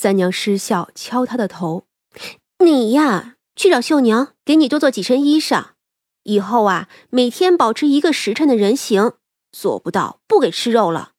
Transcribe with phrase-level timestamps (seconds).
[0.00, 1.84] 三娘失笑，敲他的头
[2.64, 5.72] ：“你呀，去找绣娘，给你多做几身衣裳。
[6.22, 9.12] 以后啊，每天保持一个时辰的人形，
[9.52, 11.12] 做不到不给吃肉了。”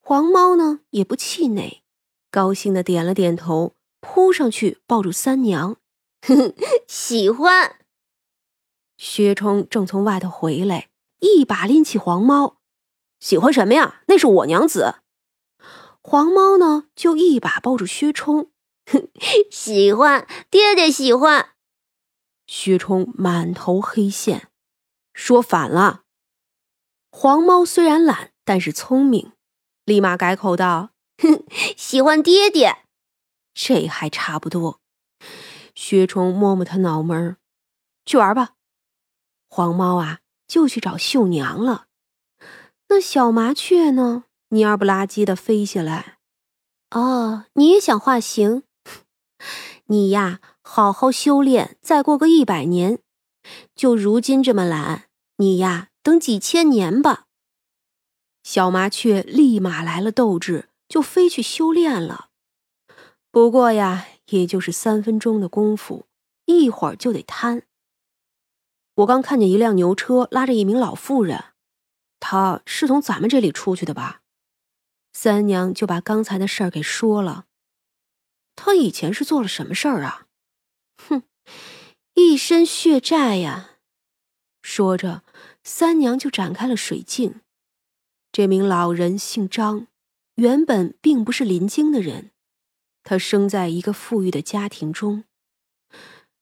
[0.00, 1.82] 黄猫呢，也不气馁，
[2.30, 5.76] 高兴的点了点头，扑上去抱住三娘
[6.88, 7.76] ：“喜欢。”
[8.96, 10.88] 薛冲正从外头回来，
[11.20, 12.56] 一把拎起黄猫
[13.20, 14.00] ：“喜欢什么呀？
[14.06, 14.94] 那是我娘子。”
[16.08, 18.52] 黄猫呢，就一把抱住薛冲，
[19.50, 21.48] 喜欢爹爹喜欢。
[22.46, 24.48] 薛冲满头黑线，
[25.12, 26.04] 说反了。
[27.10, 29.32] 黄猫虽然懒，但是聪明，
[29.84, 31.42] 立马改口道：“哼，
[31.76, 32.84] 喜欢爹爹。”
[33.52, 34.80] 这还差不多。
[35.74, 37.36] 薛冲摸摸他脑门
[38.04, 38.54] 去玩吧。
[39.48, 41.88] 黄猫啊，就去找绣娘了。
[42.90, 44.25] 那小麻雀呢？
[44.50, 46.18] 蔫不拉几的飞下来，
[46.90, 48.62] 哦，你也想化形？
[49.86, 53.00] 你呀，好好修炼，再过个一百年。
[53.74, 55.04] 就如今这么懒，
[55.36, 57.26] 你呀，等几千年吧。
[58.42, 62.28] 小麻雀立马来了斗志，就飞去修炼了。
[63.32, 66.06] 不过呀，也就是三分钟的功夫，
[66.44, 67.62] 一会儿就得瘫。
[68.94, 71.44] 我刚看见一辆牛车拉着一名老妇人，
[72.20, 74.22] 她是从咱们这里出去的吧？
[75.18, 77.46] 三娘就把刚才的事儿给说了。
[78.54, 80.26] 她以前是做了什么事儿啊？
[81.08, 81.22] 哼，
[82.12, 83.78] 一身血债呀！
[84.60, 85.22] 说着，
[85.64, 87.40] 三娘就展开了水镜。
[88.30, 89.86] 这名老人姓张，
[90.34, 92.32] 原本并不是临京的人，
[93.02, 95.24] 他生在一个富裕的家庭中，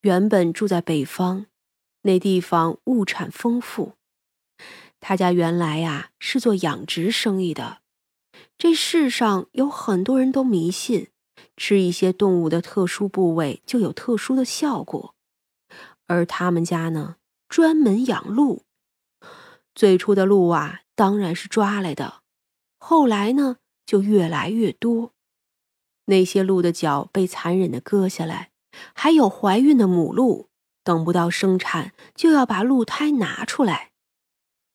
[0.00, 1.44] 原本住在北方，
[2.04, 3.96] 那地方物产丰富。
[4.98, 7.81] 他家原来呀是做养殖生意的。
[8.58, 11.08] 这世上有很多人都迷信，
[11.56, 15.14] 吃一些动物的特殊部位就有特殊的效果，
[16.06, 17.16] 而他们家呢，
[17.48, 18.64] 专门养鹿。
[19.74, 22.22] 最初的鹿啊，当然是抓来的，
[22.78, 23.56] 后来呢，
[23.86, 25.12] 就越来越多。
[26.06, 28.50] 那些鹿的脚被残忍的割下来，
[28.92, 30.48] 还有怀孕的母鹿，
[30.82, 33.91] 等不到生产就要把鹿胎拿出来。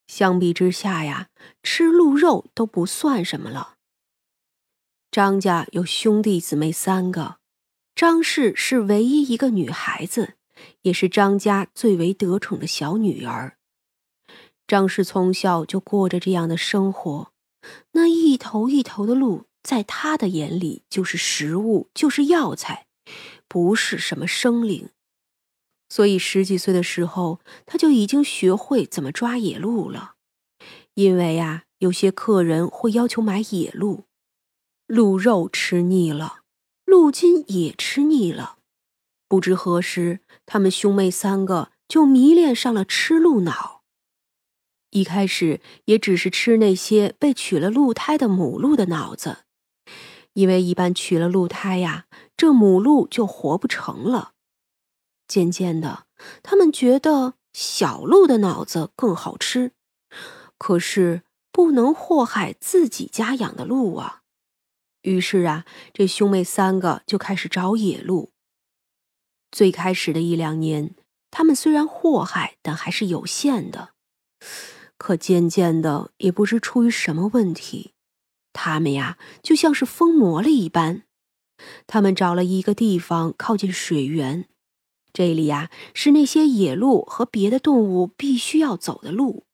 [0.07, 1.29] 相比之下呀，
[1.61, 3.75] 吃鹿肉都不算什么了。
[5.11, 7.37] 张家有兄弟姊妹三个，
[7.95, 10.35] 张氏是唯一一个女孩子，
[10.81, 13.57] 也是张家最为得宠的小女儿。
[14.67, 17.31] 张氏从小就过着这样的生活，
[17.91, 22.87] 那一头一头的鹿，在他的眼里就是食物，就是药材，
[23.47, 24.89] 不是什么生灵。
[25.89, 30.15] 所以十几岁的时候，他就已经学会怎么抓野鹿了。
[30.95, 34.05] 因为呀，有些客人会要求买野鹿。
[34.87, 36.39] 鹿肉吃腻了，
[36.85, 38.57] 鹿筋也吃腻了。
[39.27, 43.83] 不知何时，他们兄妹三个就迷恋上了吃鹿脑。
[44.91, 49.39] 一开始也只是吃那些被取了鹿胎的母鹿的脑子，
[50.33, 52.05] 因为一般取了鹿胎呀，
[52.37, 54.31] 这母鹿就活不成了。
[55.27, 56.05] 渐渐的，
[56.41, 59.73] 他们觉得小鹿的脑子更好吃，
[60.57, 64.23] 可是不能祸害自己家养的鹿啊。
[65.01, 68.31] 于是啊，这兄妹三个就开始找野鹿。
[69.51, 70.95] 最开始的一两年，
[71.31, 73.93] 他们虽然祸害，但还是有限的。
[74.97, 77.93] 可渐渐的，也不知出于什么问题，
[78.51, 81.03] 他们呀就像是疯魔了一般。
[81.87, 84.49] 他们找了一个地方靠近水源，
[85.17, 89.47] 这里呀是那些野鹿和别的动物必须要走的路。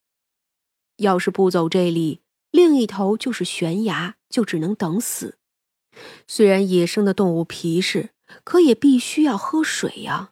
[0.97, 2.19] 要是不走这里，
[2.51, 5.37] 另一头就是悬崖，就只能等死。
[6.27, 8.09] 虽然野生的动物皮实，
[8.43, 10.31] 可也必须要喝水呀。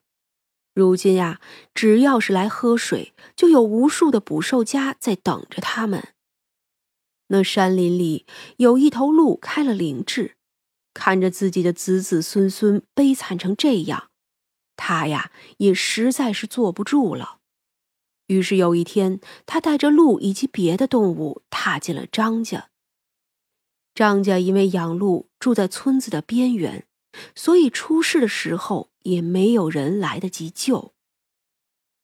[0.73, 1.39] 如今呀，
[1.73, 6.09] 只要是来喝水，就有无数的捕兽夹在等着他们。
[7.27, 8.25] 那山林里
[8.57, 10.35] 有一头鹿开了灵智，
[10.93, 14.09] 看着自己的子子孙孙悲惨成这样，
[14.83, 17.37] 他呀也实在是坐不住了。
[18.25, 22.71] 于是有一天，他带着鹿以及别的动物踏进了张家。
[23.93, 26.87] 张家因为养鹿住在村子的边缘，
[27.35, 30.95] 所以出事的时候也没有人来得及救。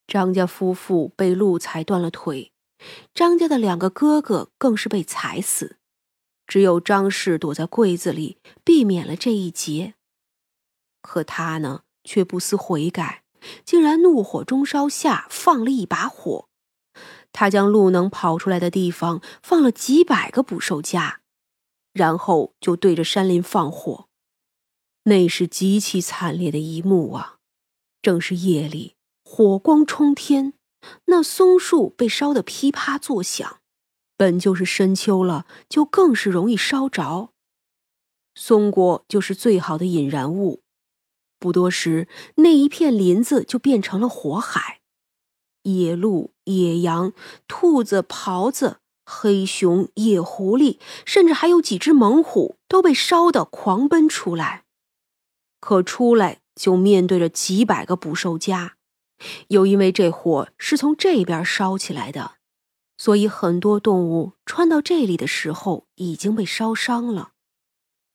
[0.06, 2.52] 张家夫妇被鹿踩断了腿，
[3.16, 5.80] 张家的两个哥哥更是被踩死，
[6.46, 9.96] 只有张氏躲在柜子里避免了这一劫。
[11.02, 13.24] 可他呢，却不思悔改，
[13.65, 16.48] 竟然怒火中烧下放了一把火。
[17.33, 21.19] 他将鹿能跑出来的地方放了几百个捕兽夹。
[21.94, 24.07] 然后就对着山林放火，
[25.06, 27.38] 那是极其惨烈的一幕啊！
[28.04, 28.94] 正是夜里，
[29.24, 30.54] 火光冲天，
[31.06, 33.62] 那松树被烧得噼啪作响。
[34.15, 37.31] 本就是深秋了，就更是容易烧着。
[38.36, 40.62] 松果就是最好的引燃物，
[41.39, 44.80] 不多时，那一片林子就变成了火海。
[45.63, 47.13] 野鹿、野羊、
[47.48, 54.63] 兔子、狍子、黑熊、野狐狸，甚至还有几只猛虎，都被烧得狂奔出来。
[55.60, 58.75] 可出来就面对着几百个捕兽夹，
[59.50, 62.36] 又因为这火是从这边烧起来的。
[62.98, 67.33] 所以，很多动物穿到这里的时候已经被烧伤了。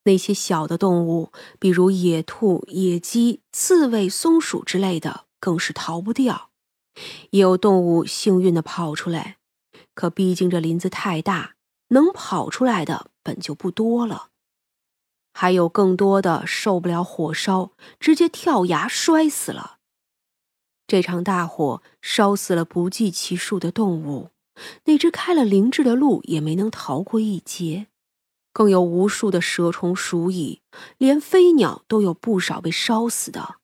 [0.04, 6.50] 那些小的动物，比如野兔、野鸡、刺猬、松鼠之类的，更是逃不掉。
[7.30, 9.38] 也有动物幸运的跑出来，
[9.94, 11.54] 可毕竟这林子太大，
[11.88, 14.28] 能跑出来的本就不多了。
[15.32, 19.78] 还有更多的受不了火烧，直接跳崖摔死了。
[20.86, 24.30] 这场大火烧死了不计其数的动物。
[24.84, 27.86] 那只开了灵智的鹿也没能逃过一劫，
[28.52, 30.60] 更有无数的蛇虫鼠蚁，
[30.98, 33.56] 连飞鸟都有不少被烧死的，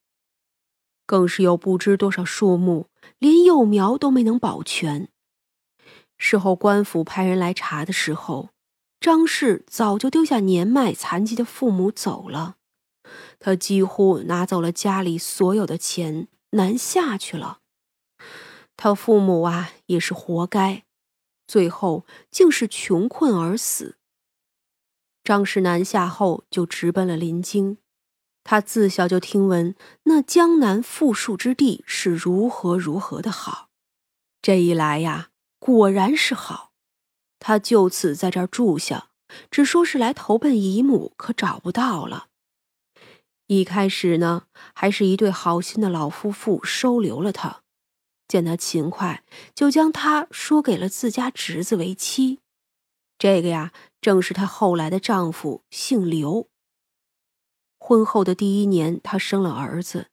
[1.06, 2.88] 更是有不知多少树木
[3.18, 5.10] 连幼苗都没能保全。
[6.16, 8.48] 事后官府派人来查的时候，
[8.98, 12.56] 张氏早就丢下年迈残疾的父母走了，
[13.38, 17.60] 他几乎拿走了家里所有的钱，南下去了。
[18.76, 20.84] 他父母啊，也是活该，
[21.46, 23.97] 最后竟是穷困而死。
[25.28, 27.76] 张氏南下后就直奔了临京，
[28.44, 33.68] 他自小就听闻那江南富庶之地是如何如何的好，
[34.40, 35.28] 这一来呀，
[35.58, 36.72] 果然是好，
[37.38, 39.10] 他就此在这儿住下，
[39.50, 42.28] 只说是来投奔姨母，可找不到了。
[43.48, 47.60] 一开始呢，还是一对好心的老夫妇收留了他。
[48.26, 49.22] 见他勤快，
[49.54, 52.38] 就将他说给了自家侄子为妻。
[53.18, 56.48] 这个呀，正是她后来的丈夫，姓刘。
[57.78, 60.08] 婚后的第一年，她生了儿子，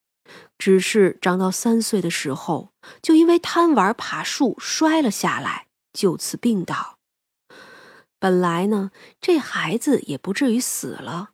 [0.58, 2.72] 只是长到三岁的时候，
[3.02, 6.98] 就因为贪玩爬树摔了下来，就此病倒。
[8.20, 8.92] 本来呢，
[9.22, 11.32] 这孩子也不至于死了，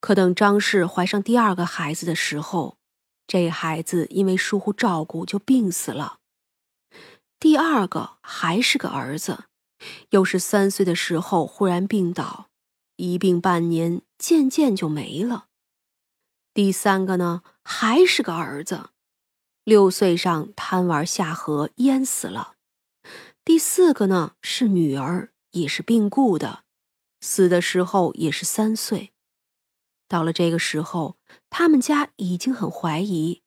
[0.00, 2.76] 可等张氏怀上第二个孩子的时候。
[3.26, 6.18] 这孩子因为疏忽照顾就病死了。
[7.38, 9.44] 第二个还是个儿子，
[10.10, 12.48] 又是三岁的时候忽然病倒，
[12.96, 15.46] 一病半年，渐渐就没了。
[16.52, 18.90] 第三个呢还是个儿子，
[19.64, 22.54] 六岁上贪玩下河淹死了。
[23.44, 26.64] 第四个呢是女儿，也是病故的，
[27.20, 29.12] 死的时候也是三岁。
[30.08, 31.16] 到了这个时候，
[31.48, 33.42] 他们家已经很怀疑，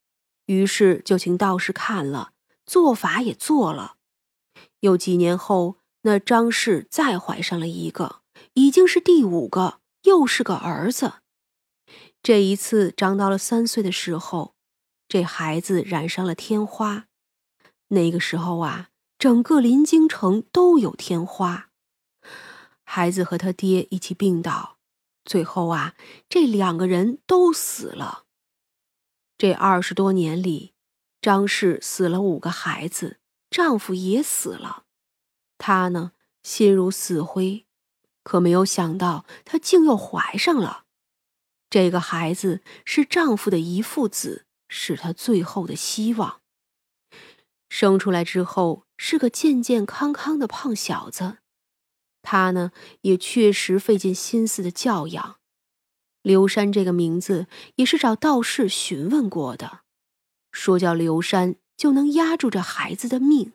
[0.46, 2.32] 于是就请道士看了，
[2.66, 3.98] 做法也做了。
[4.80, 8.22] 又几年后，那张氏再怀上了一个，
[8.54, 11.16] 已经是第五个，又是个儿子。
[12.22, 14.56] 这一次长到了三岁的时候，
[15.08, 17.08] 这孩子染上了天花。
[17.90, 21.70] 那个时候啊，整个临京城都有天花。
[22.86, 24.78] 孩子和他爹一起病倒。
[25.26, 25.96] 最后啊，
[26.28, 28.26] 这两个人都死了。
[29.38, 30.74] 这二十多年里，
[31.22, 34.83] 张氏死了五个孩子，丈夫也死了，
[35.66, 36.12] 她呢
[36.44, 37.66] 心如死灰。
[38.22, 40.84] 可没有想到，她竟又怀上了。
[41.70, 46.42] 这个孩子是丈夫的遗腹子，是她最后的希望。
[47.70, 51.38] 生出来之后，是个健健康康的胖小子。
[52.22, 55.38] 他呢，也确实费尽心思的教养。
[56.22, 59.80] 刘山这个名字也是找道士询问过的，
[60.52, 63.54] 说叫刘山就能压住这孩子的命。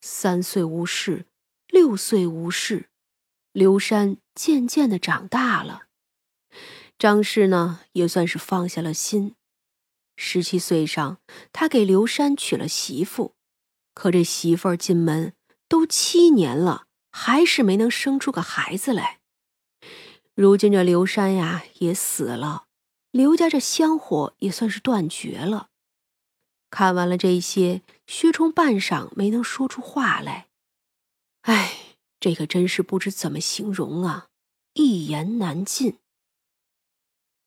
[0.00, 1.26] 三岁无事，
[1.66, 2.88] 六岁无事，
[3.52, 5.84] 刘山渐渐的长大了。
[6.98, 9.34] 张氏呢，也算是放下了心。
[10.16, 11.18] 十七岁上，
[11.52, 13.34] 他给刘山娶了媳妇，
[13.94, 15.34] 可这媳妇儿进门
[15.68, 16.86] 都七年了。
[17.10, 19.18] 还是没能生出个孩子来。
[20.34, 22.66] 如今这刘山呀也死了，
[23.10, 25.70] 刘家这香火也算是断绝了。
[26.70, 30.48] 看完了这些，薛冲半晌没能说出话来。
[31.42, 34.28] 哎，这可真是不知怎么形容啊，
[34.74, 35.98] 一言难尽。